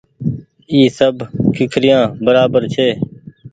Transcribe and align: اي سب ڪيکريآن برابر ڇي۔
اي 0.71 0.79
سب 0.99 1.15
ڪيکريآن 1.55 2.01
برابر 2.25 2.61
ڇي۔ 2.73 2.89